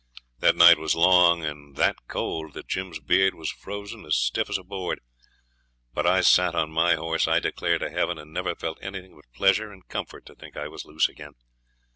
[0.39, 4.57] The night was long, and that cold that Jim's beard was froze as stiff as
[4.57, 4.99] a board;
[5.93, 9.31] but I sat on my horse, I declare to heaven, and never felt anything but
[9.31, 11.33] pleasure and comfort to think I was loose again.